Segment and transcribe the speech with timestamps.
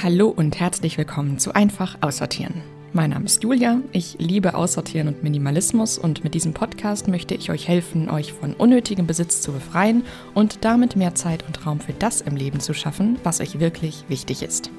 [0.00, 2.62] Hallo und herzlich willkommen zu Einfach Aussortieren.
[2.92, 7.50] Mein Name ist Julia, ich liebe Aussortieren und Minimalismus und mit diesem Podcast möchte ich
[7.50, 10.04] euch helfen, euch von unnötigem Besitz zu befreien
[10.34, 14.04] und damit mehr Zeit und Raum für das im Leben zu schaffen, was euch wirklich
[14.06, 14.70] wichtig ist.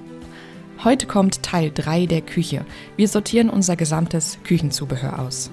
[0.86, 2.66] Heute kommt Teil 3 der Küche.
[2.96, 5.52] Wir sortieren unser gesamtes Küchenzubehör aus.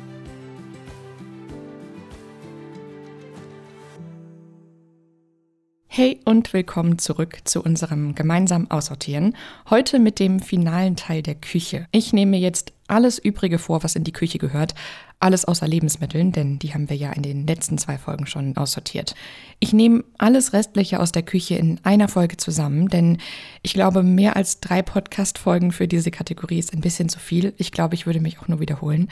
[5.97, 9.35] Hey und willkommen zurück zu unserem gemeinsamen Aussortieren.
[9.71, 11.87] Heute mit dem finalen Teil der Küche.
[11.91, 14.75] Ich nehme jetzt alles Übrige vor, was in die Küche gehört.
[15.19, 19.15] Alles außer Lebensmitteln, denn die haben wir ja in den letzten zwei Folgen schon aussortiert.
[19.61, 23.17] Ich nehme alles Restliche aus der Küche in einer Folge zusammen, denn
[23.63, 27.55] ich glaube, mehr als drei Podcast-Folgen für diese Kategorie ist ein bisschen zu viel.
[27.57, 29.09] Ich glaube, ich würde mich auch nur wiederholen.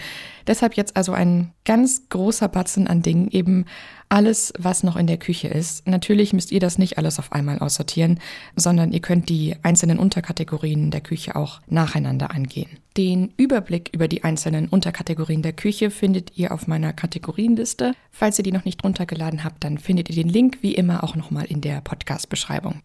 [0.46, 3.64] Deshalb jetzt also ein ganz großer Batzen an Dingen, eben
[4.10, 5.88] alles, was noch in der Küche ist.
[5.88, 8.20] Natürlich müsst ihr das nicht alles auf einmal aussortieren,
[8.54, 12.78] sondern ihr könnt die einzelnen Unterkategorien der Küche auch nacheinander angehen.
[12.96, 17.94] Den Überblick über die einzelnen Unterkategorien der Küche findet ihr auf meiner Kategorienliste.
[18.10, 21.16] Falls ihr die noch nicht runtergeladen habt, dann findet ihr den Link wie immer auch
[21.16, 22.82] nochmal in der Podcast-Beschreibung.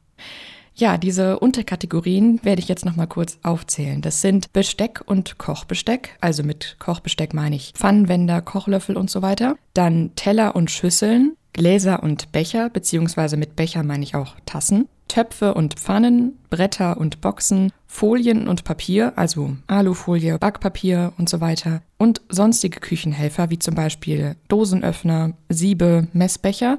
[0.79, 4.01] Ja, diese Unterkategorien werde ich jetzt nochmal kurz aufzählen.
[4.01, 6.15] Das sind Besteck und Kochbesteck.
[6.21, 9.57] Also mit Kochbesteck meine ich Pfannenwender, Kochlöffel und so weiter.
[9.73, 14.87] Dann Teller und Schüsseln, Gläser und Becher, beziehungsweise mit Becher meine ich auch Tassen.
[15.09, 21.81] Töpfe und Pfannen, Bretter und Boxen, Folien und Papier, also Alufolie, Backpapier und so weiter,
[21.97, 26.77] und sonstige Küchenhelfer wie zum Beispiel Dosenöffner, Siebe, Messbecher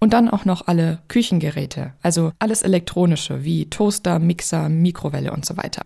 [0.00, 5.56] und dann auch noch alle Küchengeräte, also alles elektronische wie Toaster, Mixer, Mikrowelle und so
[5.56, 5.82] weiter.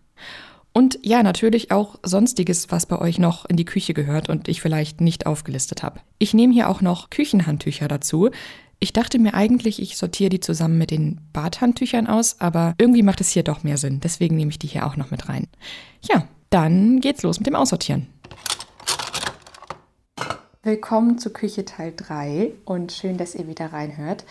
[0.75, 4.63] Und ja, natürlich auch sonstiges, was bei euch noch in die Küche gehört und ich
[4.63, 6.01] vielleicht nicht aufgelistet habe.
[6.19, 8.31] Ich nehme hier auch noch Küchenhandtücher dazu,
[8.83, 13.21] ich dachte mir eigentlich, ich sortiere die zusammen mit den Badhandtüchern aus, aber irgendwie macht
[13.21, 14.01] es hier doch mehr Sinn.
[14.01, 15.47] Deswegen nehme ich die hier auch noch mit rein.
[16.03, 18.09] Ja, dann geht's los mit dem Aussortieren.
[20.65, 24.25] Willkommen zu Küche Teil 3 und schön, dass ihr wieder reinhört.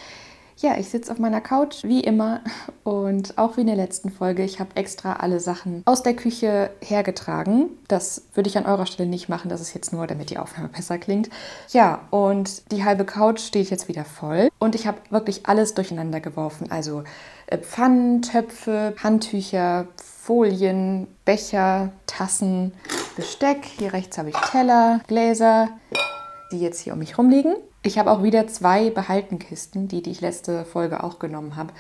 [0.56, 2.40] Ja, ich sitze auf meiner Couch, wie immer.
[2.86, 6.70] Und auch wie in der letzten Folge, ich habe extra alle Sachen aus der Küche
[6.80, 7.66] hergetragen.
[7.90, 9.50] Das würde ich an eurer Stelle nicht machen.
[9.50, 11.30] Das ist jetzt nur, damit die Aufnahme besser klingt.
[11.72, 14.48] Ja, und die halbe Couch steht jetzt wieder voll.
[14.58, 16.72] Und ich habe wirklich alles durcheinander geworfen.
[16.72, 17.04] Also
[17.48, 22.72] äh, Pfannen, Töpfe, Handtücher, Folien, Becher, Tassen,
[23.18, 23.66] Besteck.
[23.66, 25.68] Hier rechts habe ich Teller, Gläser,
[26.52, 27.56] die jetzt hier um mich rumliegen.
[27.84, 31.74] Ich habe auch wieder zwei Behaltenkisten, die, die ich letzte Folge auch genommen habe,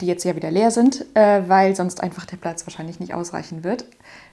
[0.00, 3.64] die jetzt ja wieder leer sind, äh, weil sonst einfach der Platz wahrscheinlich nicht ausreichen
[3.64, 3.84] wird.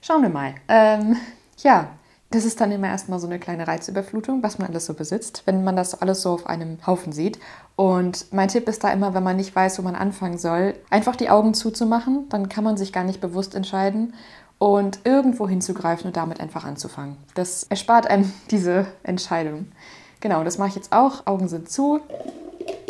[0.01, 0.55] Schauen wir mal.
[0.67, 1.17] Ähm,
[1.57, 1.89] ja,
[2.31, 5.65] das ist dann immer erstmal so eine kleine Reizüberflutung, was man alles so besitzt, wenn
[5.65, 7.39] man das alles so auf einem Haufen sieht.
[7.75, 11.17] Und mein Tipp ist da immer, wenn man nicht weiß, wo man anfangen soll, einfach
[11.17, 12.29] die Augen zuzumachen.
[12.29, 14.13] Dann kann man sich gar nicht bewusst entscheiden
[14.61, 17.17] und irgendwo hinzugreifen und damit einfach anzufangen.
[17.33, 19.71] Das erspart einem diese Entscheidung.
[20.19, 21.25] Genau, das mache ich jetzt auch.
[21.25, 21.99] Augen sind zu.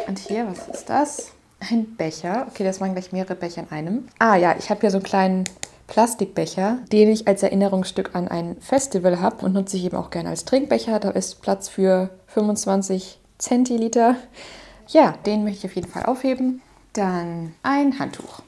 [0.05, 1.31] Und hier, was ist das?
[1.61, 2.47] Ein Becher.
[2.49, 4.07] Okay, das waren gleich mehrere Becher in einem.
[4.19, 5.43] Ah ja, ich habe hier so einen kleinen
[5.87, 10.27] Plastikbecher, den ich als Erinnerungsstück an ein Festival habe und nutze ich eben auch gerne
[10.27, 10.99] als Trinkbecher.
[10.99, 14.17] Da ist Platz für 25 Zentiliter.
[14.89, 16.61] Ja, den möchte ich auf jeden Fall aufheben.
[16.91, 18.41] Dann ein Handtuch.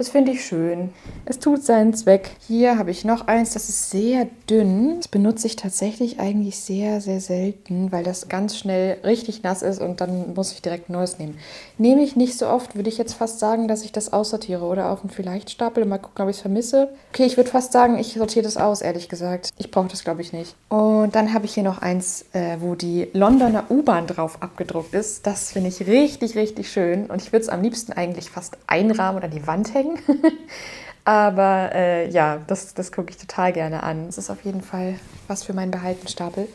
[0.00, 0.94] Das finde ich schön.
[1.26, 2.30] Es tut seinen Zweck.
[2.48, 4.96] Hier habe ich noch eins, das ist sehr dünn.
[4.96, 9.78] Das benutze ich tatsächlich eigentlich sehr, sehr selten, weil das ganz schnell richtig nass ist
[9.78, 11.36] und dann muss ich direkt ein neues nehmen.
[11.76, 14.90] Nehme ich nicht so oft, würde ich jetzt fast sagen, dass ich das aussortiere oder
[14.90, 15.84] auf einen Vielleicht-Stapel.
[15.84, 16.88] Mal gucken, ob ich es vermisse.
[17.12, 19.50] Okay, ich würde fast sagen, ich sortiere das aus, ehrlich gesagt.
[19.58, 20.56] Ich brauche das, glaube ich, nicht.
[20.70, 25.26] Und dann habe ich hier noch eins, äh, wo die Londoner U-Bahn drauf abgedruckt ist.
[25.26, 27.04] Das finde ich richtig, richtig schön.
[27.04, 29.89] Und ich würde es am liebsten eigentlich fast einrahmen oder an die Wand hängen.
[31.04, 34.06] Aber äh, ja, das, das gucke ich total gerne an.
[34.08, 34.94] Es ist auf jeden Fall
[35.28, 36.48] was für meinen Behaltenstapel.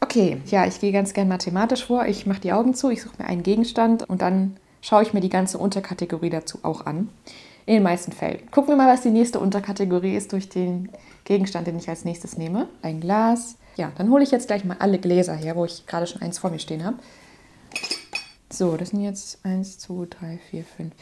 [0.00, 2.06] Okay, ja, ich gehe ganz gern mathematisch vor.
[2.06, 5.20] Ich mache die Augen zu, ich suche mir einen Gegenstand und dann schaue ich mir
[5.20, 7.08] die ganze Unterkategorie dazu auch an.
[7.66, 8.50] In den meisten Fällen.
[8.50, 10.90] Gucken wir mal, was die nächste Unterkategorie ist durch den
[11.24, 12.68] Gegenstand, den ich als nächstes nehme.
[12.82, 13.56] Ein Glas.
[13.76, 16.38] Ja, dann hole ich jetzt gleich mal alle Gläser her, wo ich gerade schon eins
[16.38, 16.98] vor mir stehen habe.
[18.50, 20.92] So, das sind jetzt 1, 2, 3, 4, 5.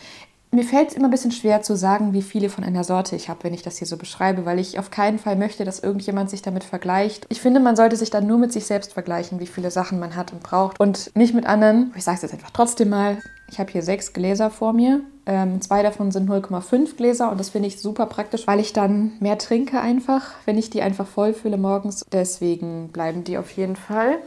[0.54, 3.30] Mir fällt es immer ein bisschen schwer zu sagen, wie viele von einer Sorte ich
[3.30, 6.28] habe, wenn ich das hier so beschreibe, weil ich auf keinen Fall möchte, dass irgendjemand
[6.28, 7.24] sich damit vergleicht.
[7.30, 10.14] Ich finde, man sollte sich dann nur mit sich selbst vergleichen, wie viele Sachen man
[10.14, 11.90] hat und braucht und nicht mit anderen.
[11.96, 13.16] Ich sage es jetzt einfach trotzdem mal.
[13.50, 15.00] Ich habe hier sechs Gläser vor mir.
[15.24, 19.12] Ähm, zwei davon sind 0,5 Gläser und das finde ich super praktisch, weil ich dann
[19.20, 22.04] mehr trinke einfach, wenn ich die einfach voll fülle morgens.
[22.12, 24.18] Deswegen bleiben die auf jeden Fall.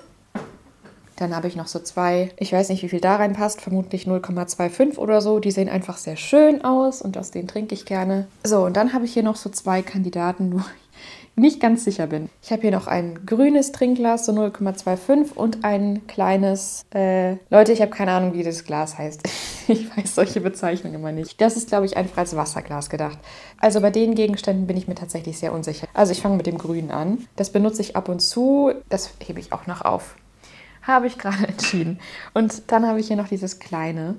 [1.16, 4.98] Dann habe ich noch so zwei, ich weiß nicht, wie viel da reinpasst, vermutlich 0,25
[4.98, 5.40] oder so.
[5.40, 8.28] Die sehen einfach sehr schön aus und aus denen trinke ich gerne.
[8.44, 10.62] So, und dann habe ich hier noch so zwei Kandidaten, wo
[11.38, 12.30] nicht ganz sicher bin.
[12.42, 16.86] Ich habe hier noch ein grünes Trinkglas, so 0,25 und ein kleines.
[16.94, 19.22] Äh, Leute, ich habe keine Ahnung, wie das Glas heißt.
[19.68, 21.40] ich weiß solche Bezeichnungen immer nicht.
[21.42, 23.18] Das ist, glaube ich, einfach als Wasserglas gedacht.
[23.60, 25.88] Also bei den Gegenständen bin ich mir tatsächlich sehr unsicher.
[25.94, 27.28] Also ich fange mit dem grünen an.
[27.36, 28.72] Das benutze ich ab und zu.
[28.88, 30.16] Das hebe ich auch noch auf.
[30.86, 32.00] Habe ich gerade entschieden.
[32.34, 34.16] Und dann habe ich hier noch dieses kleine.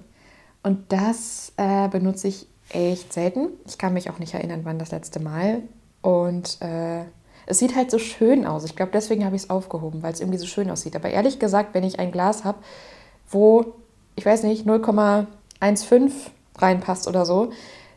[0.63, 3.49] Und das äh, benutze ich echt selten.
[3.67, 5.63] Ich kann mich auch nicht erinnern, wann das letzte Mal.
[6.03, 7.05] Und äh,
[7.47, 8.65] es sieht halt so schön aus.
[8.65, 10.97] Ich glaube, deswegen habe ich es aufgehoben, weil es irgendwie so schön aussieht.
[10.97, 12.59] Aber ehrlich gesagt, wenn ich ein Glas habe,
[13.31, 13.75] wo,
[14.17, 16.11] ich weiß nicht, 0,15
[16.59, 17.53] reinpasst oder so,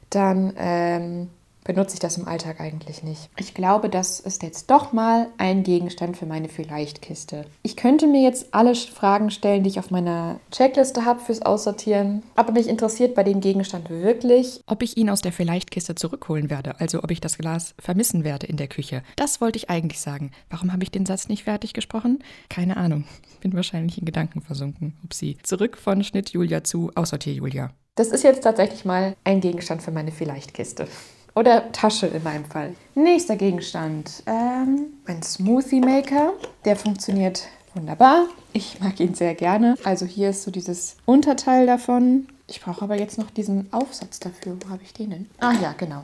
[0.10, 1.30] dann ähm,
[1.64, 3.30] benutze ich das im Alltag eigentlich nicht.
[3.38, 7.46] Ich glaube, das ist jetzt doch mal ein Gegenstand für meine Vielleicht-Kiste.
[7.64, 12.24] Ich könnte mir jetzt alle Fragen stellen, die ich auf meiner Checkliste habe fürs Aussortieren,
[12.36, 16.80] aber mich interessiert bei dem Gegenstand wirklich, ob ich ihn aus der Vielleicht-Kiste zurückholen werde,
[16.80, 19.04] also ob ich das Glas vermissen werde in der Küche.
[19.16, 20.32] Das wollte ich eigentlich sagen.
[20.50, 22.24] Warum habe ich den Satz nicht fertig gesprochen?
[22.50, 23.06] Keine Ahnung.
[23.42, 24.98] Bin wahrscheinlich in Gedanken versunken.
[25.04, 25.38] Upsi.
[25.44, 27.72] Zurück von Schnitt Julia zu Aussortier Julia.
[27.96, 30.88] Das ist jetzt tatsächlich mal ein Gegenstand für meine Vielleicht-Kiste.
[31.36, 32.76] Oder Tasche in meinem Fall.
[32.96, 34.24] Nächster Gegenstand.
[34.26, 36.34] Ähm, ein Smoothie Maker.
[36.66, 37.44] Der funktioniert
[37.74, 38.26] wunderbar.
[38.54, 39.76] Ich mag ihn sehr gerne.
[39.84, 42.28] Also hier ist so dieses Unterteil davon.
[42.48, 44.58] Ich brauche aber jetzt noch diesen Aufsatz dafür.
[44.62, 45.30] Wo habe ich den denn?
[45.40, 46.04] Ah ja, genau.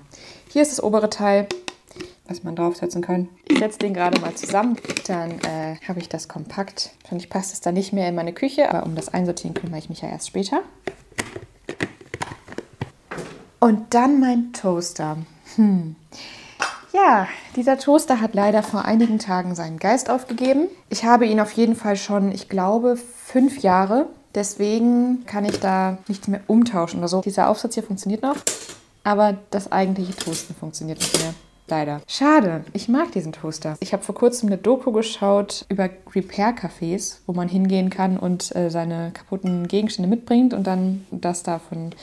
[0.50, 1.48] Hier ist das obere Teil,
[2.28, 3.30] was man draufsetzen kann.
[3.48, 4.78] Ich setze den gerade mal zusammen.
[5.08, 6.92] Dann äh, habe ich das kompakt.
[7.02, 9.90] Wahrscheinlich passt es dann nicht mehr in meine Küche, aber um das Einsortieren kümmere ich
[9.90, 10.62] mich ja erst später.
[13.66, 15.18] Und dann mein Toaster.
[15.56, 15.96] Hm.
[16.94, 20.68] Ja, dieser Toaster hat leider vor einigen Tagen seinen Geist aufgegeben.
[20.90, 24.06] Ich habe ihn auf jeden Fall schon, ich glaube, fünf Jahre.
[24.36, 27.22] Deswegen kann ich da nichts mehr umtauschen oder so.
[27.22, 28.38] Dieser Aufsatz hier funktioniert noch,
[29.04, 31.34] aber das eigentliche Toasten funktioniert nicht mehr.
[31.68, 32.02] Leider.
[32.08, 32.66] Schade.
[32.74, 33.78] Ich mag diesen Toaster.
[33.80, 38.70] Ich habe vor kurzem eine Doku geschaut über Repair-Cafés, wo man hingehen kann und äh,
[38.70, 41.96] seine kaputten Gegenstände mitbringt und dann das davon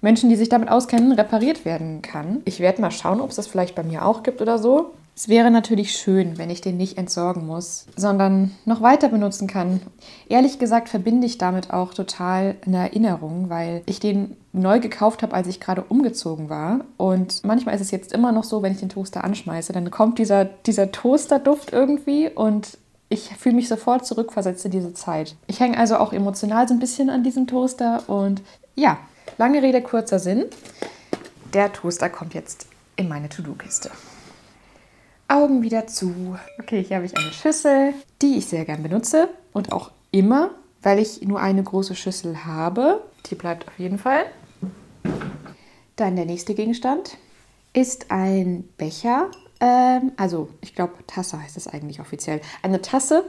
[0.00, 2.42] Menschen, die sich damit auskennen, repariert werden kann.
[2.44, 4.92] Ich werde mal schauen, ob es das vielleicht bei mir auch gibt oder so.
[5.18, 9.80] Es wäre natürlich schön, wenn ich den nicht entsorgen muss, sondern noch weiter benutzen kann.
[10.28, 15.34] Ehrlich gesagt verbinde ich damit auch total eine Erinnerung, weil ich den neu gekauft habe,
[15.34, 16.84] als ich gerade umgezogen war.
[16.98, 20.20] Und manchmal ist es jetzt immer noch so, wenn ich den Toaster anschmeiße, dann kommt
[20.20, 22.78] dieser, dieser Toasterduft irgendwie und
[23.08, 25.34] ich fühle mich sofort zurückversetzt in diese Zeit.
[25.48, 28.40] Ich hänge also auch emotional so ein bisschen an diesem Toaster und
[28.76, 28.98] ja,
[29.36, 30.46] Lange Rede, kurzer Sinn.
[31.52, 32.66] Der Toaster kommt jetzt
[32.96, 33.90] in meine To-Do-Kiste.
[35.28, 36.38] Augen wieder zu.
[36.58, 37.92] Okay, hier habe ich eine Schüssel,
[38.22, 40.50] die ich sehr gern benutze und auch immer,
[40.82, 43.02] weil ich nur eine große Schüssel habe.
[43.26, 44.24] Die bleibt auf jeden Fall.
[45.96, 47.18] Dann der nächste Gegenstand
[47.72, 49.30] ist ein Becher.
[49.60, 52.40] Ähm, also, ich glaube, Tasse heißt es eigentlich offiziell.
[52.62, 53.24] Eine Tasse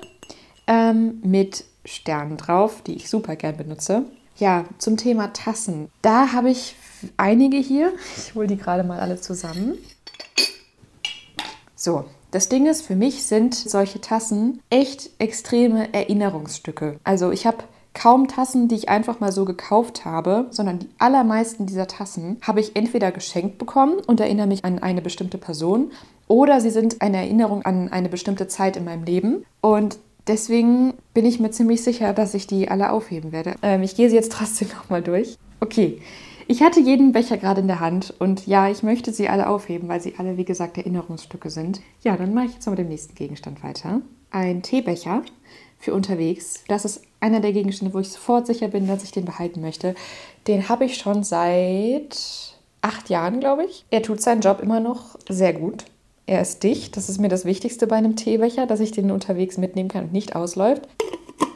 [0.68, 4.06] ähm, mit Sternen drauf, die ich super gern benutze.
[4.40, 5.90] Ja, zum Thema Tassen.
[6.02, 6.76] Da habe ich
[7.18, 7.92] einige hier.
[8.16, 9.78] Ich hole die gerade mal alle zusammen.
[11.76, 17.00] So, das Ding ist, für mich sind solche Tassen echt extreme Erinnerungsstücke.
[17.04, 17.58] Also ich habe
[17.94, 22.62] kaum Tassen, die ich einfach mal so gekauft habe, sondern die allermeisten dieser Tassen habe
[22.62, 25.92] ich entweder geschenkt bekommen und erinnere mich an eine bestimmte Person
[26.28, 29.44] oder sie sind eine Erinnerung an eine bestimmte Zeit in meinem Leben.
[29.60, 33.56] Und Deswegen bin ich mir ziemlich sicher, dass ich die alle aufheben werde.
[33.62, 35.38] Ähm, ich gehe sie jetzt trotzdem nochmal durch.
[35.60, 36.02] Okay,
[36.48, 39.88] ich hatte jeden Becher gerade in der Hand und ja, ich möchte sie alle aufheben,
[39.88, 41.82] weil sie alle, wie gesagt, Erinnerungsstücke sind.
[42.02, 44.02] Ja, dann mache ich jetzt mal mit dem nächsten Gegenstand weiter.
[44.32, 45.22] Ein Teebecher
[45.78, 46.64] für unterwegs.
[46.68, 49.94] Das ist einer der Gegenstände, wo ich sofort sicher bin, dass ich den behalten möchte.
[50.48, 53.86] Den habe ich schon seit acht Jahren, glaube ich.
[53.92, 55.86] Er tut seinen Job immer noch sehr gut.
[56.30, 56.96] Er ist dicht.
[56.96, 60.14] Das ist mir das Wichtigste bei einem Teebecher, dass ich den unterwegs mitnehmen kann und
[60.14, 60.88] nicht ausläuft.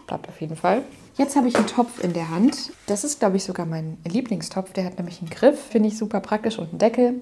[0.07, 0.81] Bleibt auf jeden Fall.
[1.15, 2.71] Jetzt habe ich einen Topf in der Hand.
[2.87, 4.73] Das ist, glaube ich, sogar mein Lieblingstopf.
[4.73, 7.21] Der hat nämlich einen Griff, finde ich super praktisch und einen Deckel.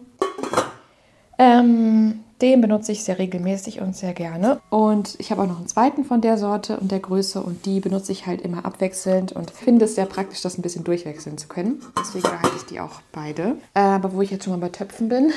[1.37, 4.61] Ähm, den benutze ich sehr regelmäßig und sehr gerne.
[4.69, 7.81] Und ich habe auch noch einen zweiten von der Sorte und der Größe und die
[7.81, 11.47] benutze ich halt immer abwechselnd und finde es sehr praktisch, das ein bisschen durchwechseln zu
[11.47, 11.81] können.
[11.99, 13.57] Deswegen behalte ich die auch beide.
[13.73, 15.33] Äh, aber wo ich jetzt schon mal bei Töpfen bin,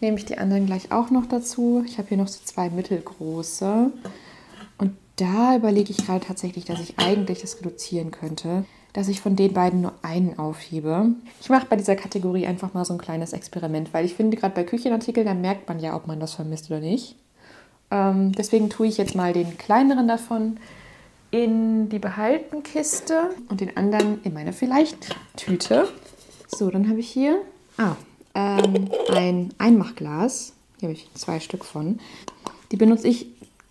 [0.00, 1.84] nehme ich die anderen gleich auch noch dazu.
[1.86, 3.92] Ich habe hier noch so zwei mittelgroße.
[4.78, 9.36] Und da überlege ich gerade tatsächlich, dass ich eigentlich das reduzieren könnte, dass ich von
[9.36, 11.10] den beiden nur einen aufhebe.
[11.40, 14.54] Ich mache bei dieser Kategorie einfach mal so ein kleines Experiment, weil ich finde, gerade
[14.54, 17.16] bei Küchenartikeln, da merkt man ja, ob man das vermisst oder nicht.
[17.90, 20.58] Ähm, deswegen tue ich jetzt mal den kleineren davon
[21.30, 25.88] in die Behaltenkiste und den anderen in meine Vielleicht-Tüte.
[26.48, 27.40] So, dann habe ich hier
[27.78, 27.96] ah,
[28.40, 30.52] ähm, ein Einmachglas.
[30.78, 31.98] Hier habe ich zwei Stück von.
[32.72, 33.26] Die benutze ich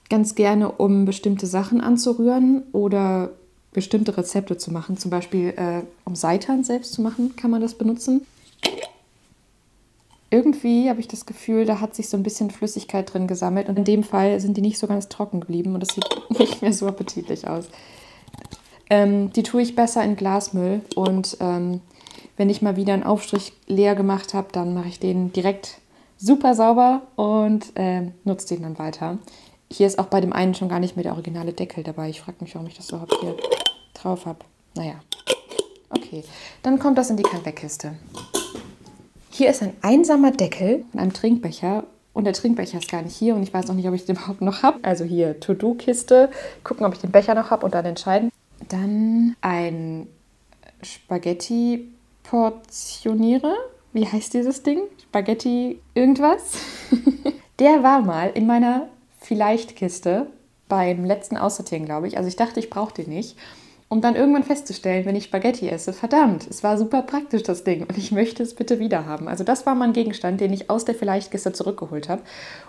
[0.09, 3.31] ganz gerne, um bestimmte Sachen anzurühren oder
[3.71, 4.97] bestimmte Rezepte zu machen.
[4.97, 8.25] Zum Beispiel, äh, um Seitan selbst zu machen, kann man das benutzen.
[10.31, 13.77] Irgendwie habe ich das Gefühl, da hat sich so ein bisschen Flüssigkeit drin gesammelt und
[13.77, 16.05] in dem Fall sind die nicht so ganz trocken geblieben und das sieht
[16.39, 17.65] nicht mehr so appetitlich aus.
[18.91, 21.81] Ähm, die tue ich besser in Glasmüll und ähm,
[22.39, 25.81] wenn ich mal wieder einen Aufstrich leer gemacht habe, dann mache ich den direkt
[26.17, 29.17] super sauber und äh, nutze den dann weiter.
[29.69, 32.09] Hier ist auch bei dem einen schon gar nicht mehr der originale Deckel dabei.
[32.09, 33.35] Ich frage mich, warum ich das überhaupt hier
[33.93, 34.39] drauf habe.
[34.73, 34.93] Naja.
[35.89, 36.23] Okay,
[36.63, 37.95] dann kommt das in die Kalweckkiste.
[39.31, 43.35] Hier ist ein einsamer Deckel von einem Trinkbecher und der Trinkbecher ist gar nicht hier
[43.35, 44.79] und ich weiß auch nicht, ob ich den überhaupt noch habe.
[44.83, 46.29] Also hier To-Do-Kiste,
[46.63, 48.31] gucken, ob ich den Becher noch habe und dann entscheiden.
[48.69, 50.07] Dann ein
[52.25, 53.55] Spaghetti-Portionierer.
[53.93, 54.81] Wie heißt dieses Ding?
[55.01, 56.53] Spaghetti irgendwas?
[57.59, 58.87] der war mal in meiner
[59.19, 60.27] Vielleicht-Kiste
[60.67, 62.17] beim letzten Aussortieren, glaube ich.
[62.17, 63.35] Also ich dachte, ich brauche den nicht
[63.89, 67.81] um dann irgendwann festzustellen, wenn ich Spaghetti esse, verdammt, es war super praktisch das Ding
[67.81, 69.27] und ich möchte es bitte wieder haben.
[69.27, 72.21] Also das war mein Gegenstand, den ich aus der Vielleichtkiste zurückgeholt habe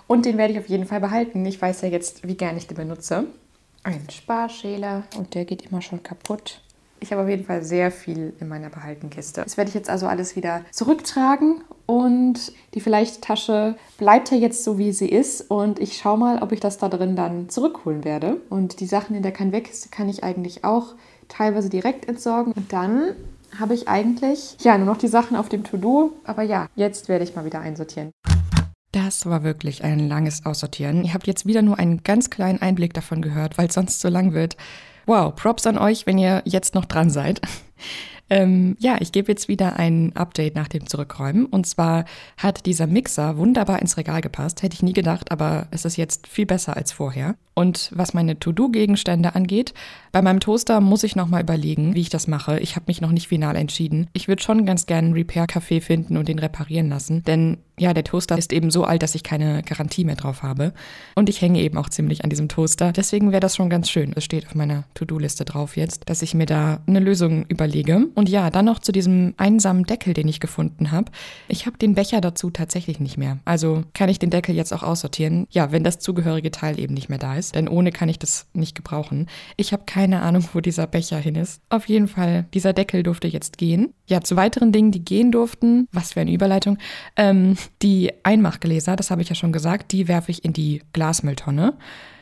[0.06, 1.44] und den werde ich auf jeden Fall behalten.
[1.44, 3.26] Ich weiß ja jetzt, wie gern ich den benutze.
[3.82, 6.62] Ein Sparschäler und der geht immer schon kaputt.
[7.02, 9.42] Ich habe auf jeden Fall sehr viel in meiner Behaltenkiste.
[9.42, 14.64] Das werde ich jetzt also alles wieder zurücktragen und die vielleicht Tasche bleibt ja jetzt
[14.64, 18.04] so, wie sie ist und ich schaue mal, ob ich das da drin dann zurückholen
[18.04, 18.36] werde.
[18.50, 20.94] Und die Sachen in der Kann-Weg-Kiste kann ich eigentlich auch
[21.28, 22.52] teilweise direkt entsorgen.
[22.52, 23.14] Und dann
[23.58, 26.12] habe ich eigentlich ja nur noch die Sachen auf dem To-Do.
[26.24, 28.10] Aber ja, jetzt werde ich mal wieder einsortieren.
[28.92, 31.04] Das war wirklich ein langes Aussortieren.
[31.04, 34.08] Ihr habt jetzt wieder nur einen ganz kleinen Einblick davon gehört, weil es sonst so
[34.08, 34.56] lang wird.
[35.06, 37.40] Wow, Props an euch, wenn ihr jetzt noch dran seid.
[38.30, 41.46] Ähm, ja, ich gebe jetzt wieder ein Update nach dem Zurückräumen.
[41.46, 42.04] Und zwar
[42.36, 44.62] hat dieser Mixer wunderbar ins Regal gepasst.
[44.62, 47.34] Hätte ich nie gedacht, aber es ist jetzt viel besser als vorher.
[47.54, 49.74] Und was meine To-Do-Gegenstände angeht,
[50.12, 52.58] bei meinem Toaster muss ich nochmal überlegen, wie ich das mache.
[52.60, 54.06] Ich habe mich noch nicht final entschieden.
[54.12, 57.22] Ich würde schon ganz gerne einen Repair-Café finden und den reparieren lassen.
[57.24, 60.72] Denn ja, der Toaster ist eben so alt, dass ich keine Garantie mehr drauf habe.
[61.14, 62.92] Und ich hänge eben auch ziemlich an diesem Toaster.
[62.92, 64.12] Deswegen wäre das schon ganz schön.
[64.14, 68.06] Es steht auf meiner To-Do-Liste drauf jetzt, dass ich mir da eine Lösung überlege.
[68.14, 71.10] Und ja, dann noch zu diesem einsamen Deckel, den ich gefunden habe.
[71.48, 73.38] Ich habe den Becher dazu tatsächlich nicht mehr.
[73.44, 75.46] Also kann ich den Deckel jetzt auch aussortieren.
[75.50, 77.54] Ja, wenn das zugehörige Teil eben nicht mehr da ist.
[77.54, 79.28] Denn ohne kann ich das nicht gebrauchen.
[79.56, 81.62] Ich habe keine Ahnung, wo dieser Becher hin ist.
[81.68, 83.92] Auf jeden Fall, dieser Deckel durfte jetzt gehen.
[84.06, 85.88] Ja, zu weiteren Dingen, die gehen durften.
[85.92, 86.78] Was für eine Überleitung.
[87.16, 91.74] Ähm, die Einmachgläser, das habe ich ja schon gesagt, die werfe ich in die Glasmülltonne.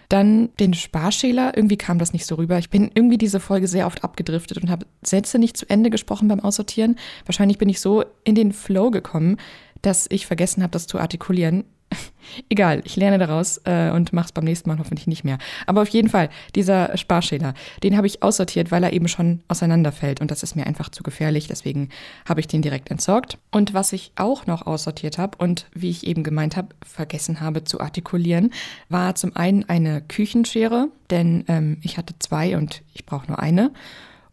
[0.09, 2.59] Dann den Sparschäler, irgendwie kam das nicht so rüber.
[2.59, 6.29] Ich bin irgendwie diese Folge sehr oft abgedriftet und habe Sätze nicht zu Ende gesprochen
[6.29, 6.97] beim Aussortieren.
[7.27, 9.37] Wahrscheinlich bin ich so in den Flow gekommen,
[9.83, 11.65] dass ich vergessen habe, das zu artikulieren.
[12.49, 15.39] Egal, ich lerne daraus äh, und mache es beim nächsten Mal hoffentlich nicht mehr.
[15.67, 20.21] Aber auf jeden Fall, dieser Sparschäler, den habe ich aussortiert, weil er eben schon auseinanderfällt
[20.21, 21.49] und das ist mir einfach zu gefährlich.
[21.49, 21.89] Deswegen
[22.29, 23.39] habe ich den direkt entsorgt.
[23.51, 27.65] Und was ich auch noch aussortiert habe und wie ich eben gemeint habe, vergessen habe
[27.65, 28.53] zu artikulieren,
[28.89, 33.73] war zum einen eine Küchenschere, denn ähm, ich hatte zwei und ich brauche nur eine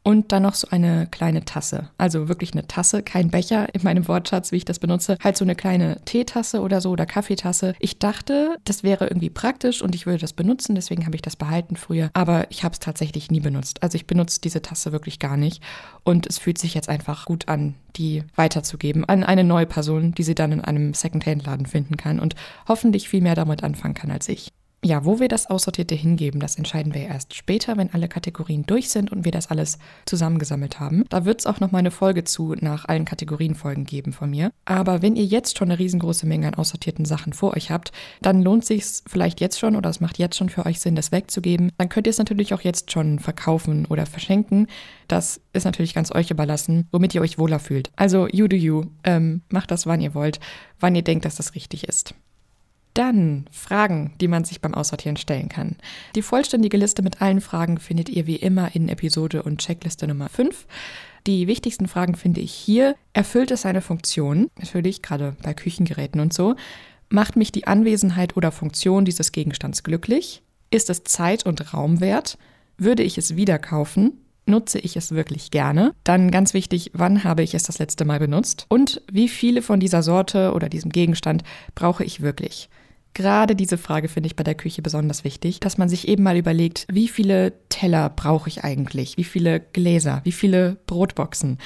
[0.05, 1.89] und dann noch so eine kleine Tasse.
[1.97, 5.17] Also wirklich eine Tasse, kein Becher in meinem Wortschatz, wie ich das benutze.
[5.21, 7.73] Halt so eine kleine Teetasse oder so oder Kaffeetasse.
[7.79, 11.35] Ich dachte, das wäre irgendwie praktisch und ich würde das benutzen, deswegen habe ich das
[11.35, 12.11] behalten früher.
[12.13, 13.81] Aber ich habe es tatsächlich nie benutzt.
[13.81, 15.63] Also ich benutze diese Tasse wirklich gar nicht.
[16.03, 20.23] Und es fühlt sich jetzt einfach gut an, die weiterzugeben an eine neue Person, die
[20.23, 22.35] sie dann in einem Secondhand-Laden finden kann und
[22.67, 24.51] hoffentlich viel mehr damit anfangen kann als ich.
[24.85, 28.91] Ja, wo wir das Aussortierte hingeben, das entscheiden wir erst später, wenn alle Kategorien durch
[28.91, 31.05] sind und wir das alles zusammengesammelt haben.
[31.09, 34.51] Da wird es auch noch mal eine Folge zu nach allen Kategorienfolgen geben von mir.
[34.63, 38.43] Aber wenn ihr jetzt schon eine riesengroße Menge an aussortierten Sachen vor euch habt, dann
[38.43, 41.71] lohnt sich vielleicht jetzt schon oder es macht jetzt schon für euch Sinn, das wegzugeben.
[41.79, 44.67] Dann könnt ihr es natürlich auch jetzt schon verkaufen oder verschenken.
[45.07, 47.89] Das ist natürlich ganz euch überlassen, womit ihr euch wohler fühlt.
[47.95, 48.83] Also you do you.
[49.03, 50.39] Ähm, macht das, wann ihr wollt,
[50.79, 52.13] wann ihr denkt, dass das richtig ist.
[52.95, 55.75] Dann Fragen, die man sich beim Aussortieren stellen kann.
[56.15, 60.29] Die vollständige Liste mit allen Fragen findet ihr wie immer in Episode und Checkliste Nummer
[60.29, 60.65] 5.
[61.27, 62.95] Die wichtigsten Fragen finde ich hier.
[63.11, 64.49] Erfüllt es seine Funktion?
[64.57, 66.55] Natürlich, gerade bei Küchengeräten und so.
[67.09, 70.41] Macht mich die Anwesenheit oder Funktion dieses Gegenstands glücklich?
[70.71, 72.37] Ist es Zeit und Raum wert?
[72.77, 74.21] Würde ich es wieder kaufen?
[74.45, 75.93] Nutze ich es wirklich gerne?
[76.05, 78.67] Dann ganz wichtig, wann habe ich es das letzte Mal benutzt?
[78.69, 82.69] Und wie viele von dieser Sorte oder diesem Gegenstand brauche ich wirklich?
[83.15, 86.35] Gerade diese Frage finde ich bei der Küche besonders wichtig, dass man sich eben mal
[86.35, 91.57] überlegt, wie viele Teller brauche ich eigentlich, wie viele Gläser, wie viele Brotboxen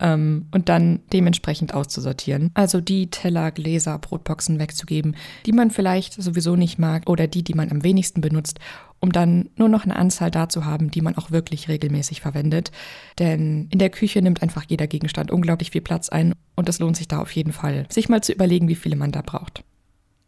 [0.00, 2.50] ähm, und dann dementsprechend auszusortieren.
[2.54, 5.14] Also die Teller, Gläser, Brotboxen wegzugeben,
[5.46, 8.58] die man vielleicht sowieso nicht mag oder die, die man am wenigsten benutzt,
[8.98, 12.72] um dann nur noch eine Anzahl da zu haben, die man auch wirklich regelmäßig verwendet.
[13.20, 16.96] Denn in der Küche nimmt einfach jeder Gegenstand unglaublich viel Platz ein und es lohnt
[16.96, 19.62] sich da auf jeden Fall, sich mal zu überlegen, wie viele man da braucht.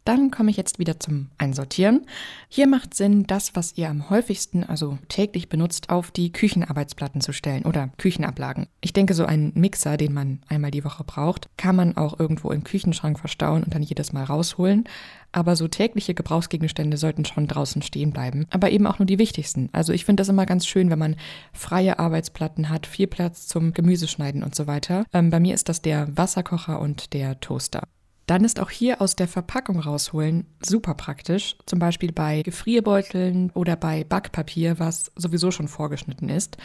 [0.05, 2.05] Dann komme ich jetzt wieder zum Einsortieren.
[2.47, 7.31] Hier macht Sinn, das, was ihr am häufigsten, also täglich benutzt, auf die Küchenarbeitsplatten zu
[7.31, 8.67] stellen oder Küchenablagen.
[8.81, 12.51] Ich denke, so einen Mixer, den man einmal die Woche braucht, kann man auch irgendwo
[12.51, 14.85] im Küchenschrank verstauen und dann jedes Mal rausholen.
[15.31, 18.47] Aber so tägliche Gebrauchsgegenstände sollten schon draußen stehen bleiben.
[18.49, 19.69] Aber eben auch nur die wichtigsten.
[19.73, 21.17] Also ich finde das immer ganz schön, wenn man
[21.53, 25.05] freie Arbeitsplatten hat, viel Platz zum Gemüseschneiden und so weiter.
[25.13, 27.83] Ähm, bei mir ist das der Wasserkocher und der Toaster.
[28.29, 33.75] Dann ist auch hier aus der Verpackung rausholen super praktisch, zum Beispiel bei Gefrierbeuteln oder
[33.75, 36.57] bei Backpapier, was sowieso schon vorgeschnitten ist.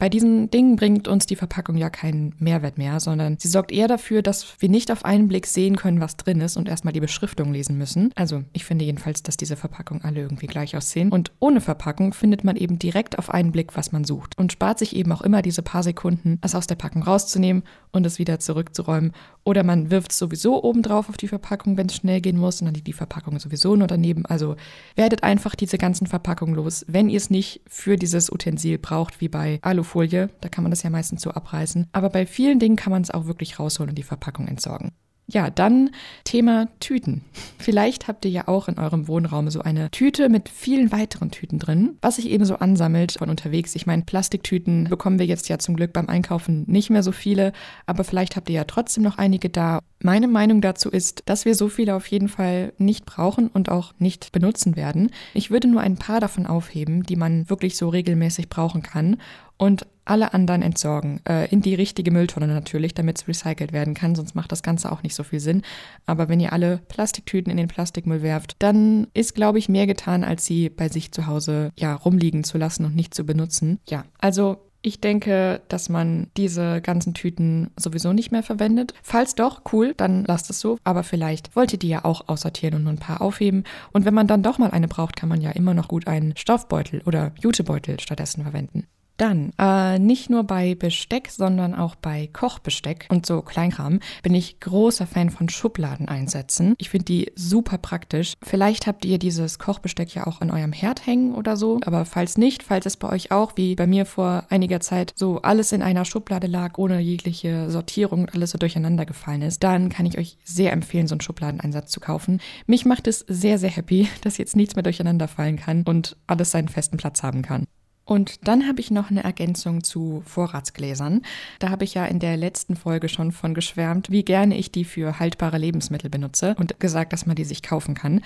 [0.00, 3.86] Bei diesen Dingen bringt uns die Verpackung ja keinen Mehrwert mehr, sondern sie sorgt eher
[3.86, 7.00] dafür, dass wir nicht auf einen Blick sehen können, was drin ist und erstmal die
[7.00, 8.10] Beschriftung lesen müssen.
[8.14, 11.12] Also ich finde jedenfalls, dass diese Verpackungen alle irgendwie gleich aussehen.
[11.12, 14.78] Und ohne Verpackung findet man eben direkt auf einen Blick, was man sucht und spart
[14.78, 18.40] sich eben auch immer diese paar Sekunden, es aus der Packung rauszunehmen und es wieder
[18.40, 19.12] zurückzuräumen.
[19.44, 22.62] Oder man wirft es sowieso oben drauf auf die Verpackung, wenn es schnell gehen muss
[22.62, 24.24] und dann liegt die Verpackung sowieso nur daneben.
[24.24, 24.56] Also
[24.96, 29.28] werdet einfach diese ganzen Verpackungen los, wenn ihr es nicht für dieses Utensil braucht, wie
[29.28, 31.88] bei Alufolie Alufolie, da kann man das ja meistens so abreißen.
[31.92, 34.92] Aber bei vielen Dingen kann man es auch wirklich rausholen und die Verpackung entsorgen.
[35.32, 35.90] Ja, dann
[36.24, 37.22] Thema Tüten.
[37.58, 41.60] Vielleicht habt ihr ja auch in eurem Wohnraum so eine Tüte mit vielen weiteren Tüten
[41.60, 43.76] drin, was sich eben so ansammelt von unterwegs.
[43.76, 47.52] Ich meine, Plastiktüten bekommen wir jetzt ja zum Glück beim Einkaufen nicht mehr so viele,
[47.86, 49.78] aber vielleicht habt ihr ja trotzdem noch einige da.
[50.02, 53.92] Meine Meinung dazu ist, dass wir so viele auf jeden Fall nicht brauchen und auch
[53.98, 55.10] nicht benutzen werden.
[55.34, 59.18] Ich würde nur ein paar davon aufheben, die man wirklich so regelmäßig brauchen kann
[59.60, 61.20] und alle anderen entsorgen.
[61.28, 64.90] Äh, in die richtige Mülltonne natürlich, damit es recycelt werden kann, sonst macht das Ganze
[64.90, 65.62] auch nicht so viel Sinn.
[66.06, 70.24] Aber wenn ihr alle Plastiktüten in den Plastikmüll werft, dann ist, glaube ich, mehr getan,
[70.24, 73.78] als sie bei sich zu Hause ja rumliegen zu lassen und nicht zu benutzen.
[73.86, 78.94] Ja, also ich denke, dass man diese ganzen Tüten sowieso nicht mehr verwendet.
[79.02, 80.78] Falls doch, cool, dann lasst es so.
[80.84, 83.64] Aber vielleicht wollt ihr die ja auch aussortieren und nur ein paar aufheben.
[83.92, 86.34] Und wenn man dann doch mal eine braucht, kann man ja immer noch gut einen
[86.34, 88.86] Stoffbeutel oder Jutebeutel stattdessen verwenden.
[89.20, 94.60] Dann, äh, nicht nur bei Besteck, sondern auch bei Kochbesteck und so Kleinkram bin ich
[94.60, 96.74] großer Fan von Schubladen einsetzen.
[96.78, 98.32] Ich finde die super praktisch.
[98.42, 102.38] Vielleicht habt ihr dieses Kochbesteck ja auch an eurem Herd hängen oder so, aber falls
[102.38, 105.82] nicht, falls es bei euch auch, wie bei mir vor einiger Zeit, so alles in
[105.82, 110.16] einer Schublade lag, ohne jegliche Sortierung und alles so durcheinander gefallen ist, dann kann ich
[110.16, 112.40] euch sehr empfehlen, so einen Schubladeneinsatz zu kaufen.
[112.66, 116.52] Mich macht es sehr, sehr happy, dass jetzt nichts mehr durcheinander fallen kann und alles
[116.52, 117.66] seinen festen Platz haben kann.
[118.10, 121.22] Und dann habe ich noch eine Ergänzung zu Vorratsgläsern.
[121.60, 124.84] Da habe ich ja in der letzten Folge schon von geschwärmt, wie gerne ich die
[124.84, 128.20] für haltbare Lebensmittel benutze und gesagt, dass man die sich kaufen kann.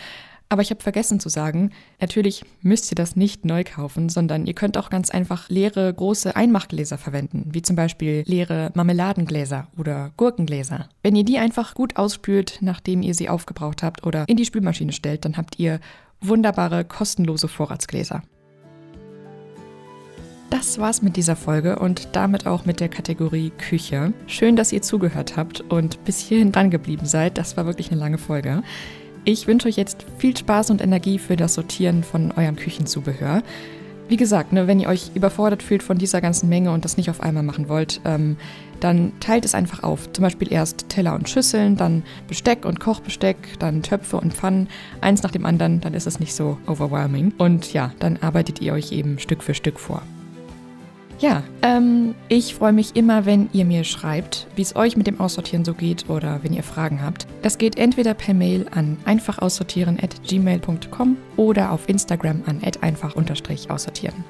[0.48, 1.70] Aber ich habe vergessen zu sagen,
[2.00, 6.34] natürlich müsst ihr das nicht neu kaufen, sondern ihr könnt auch ganz einfach leere große
[6.34, 10.88] Einmachgläser verwenden, wie zum Beispiel leere Marmeladengläser oder Gurkengläser.
[11.02, 14.92] Wenn ihr die einfach gut ausspült, nachdem ihr sie aufgebraucht habt oder in die Spülmaschine
[14.92, 15.78] stellt, dann habt ihr
[16.22, 18.22] wunderbare kostenlose Vorratsgläser.
[20.54, 24.12] Das war's mit dieser Folge und damit auch mit der Kategorie Küche.
[24.28, 27.38] Schön, dass ihr zugehört habt und bis hierhin dran geblieben seid.
[27.38, 28.62] Das war wirklich eine lange Folge.
[29.24, 33.42] Ich wünsche euch jetzt viel Spaß und Energie für das Sortieren von eurem Küchenzubehör.
[34.06, 37.10] Wie gesagt, ne, wenn ihr euch überfordert fühlt von dieser ganzen Menge und das nicht
[37.10, 38.36] auf einmal machen wollt, ähm,
[38.78, 40.12] dann teilt es einfach auf.
[40.12, 44.68] Zum Beispiel erst Teller und Schüsseln, dann Besteck und Kochbesteck, dann Töpfe und Pfannen,
[45.00, 47.34] eins nach dem anderen, dann ist es nicht so overwhelming.
[47.38, 50.02] Und ja, dann arbeitet ihr euch eben Stück für Stück vor.
[51.24, 55.20] Ja, ähm, ich freue mich immer, wenn ihr mir schreibt, wie es euch mit dem
[55.20, 57.26] Aussortieren so geht oder wenn ihr Fragen habt.
[57.40, 64.22] Das geht entweder per Mail an einfachaussortieren.gmail.com oder auf Instagram an einfach-aussortieren.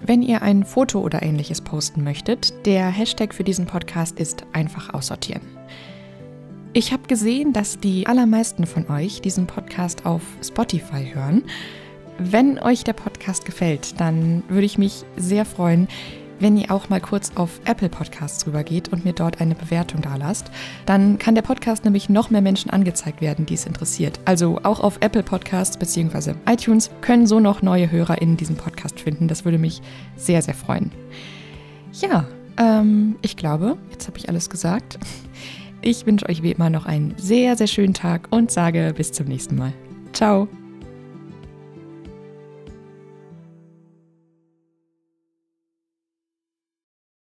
[0.00, 4.94] Wenn ihr ein Foto oder ähnliches posten möchtet, der Hashtag für diesen Podcast ist einfach
[4.94, 5.42] aussortieren.
[6.72, 11.42] Ich habe gesehen, dass die allermeisten von euch diesen Podcast auf Spotify hören.
[12.18, 15.86] Wenn euch der Podcast gefällt, dann würde ich mich sehr freuen,
[16.40, 20.16] wenn ihr auch mal kurz auf Apple Podcasts rübergeht und mir dort eine Bewertung da
[20.16, 20.50] lasst.
[20.86, 24.20] Dann kann der Podcast nämlich noch mehr Menschen angezeigt werden, die es interessiert.
[24.24, 26.34] Also auch auf Apple Podcasts bzw.
[26.48, 29.28] iTunes können so noch neue HörerInnen diesen Podcast finden.
[29.28, 29.80] Das würde mich
[30.16, 30.90] sehr, sehr freuen.
[31.92, 32.26] Ja,
[32.56, 34.98] ähm, ich glaube, jetzt habe ich alles gesagt.
[35.80, 39.26] Ich wünsche euch wie immer noch einen sehr, sehr schönen Tag und sage bis zum
[39.26, 39.72] nächsten Mal.
[40.12, 40.48] Ciao!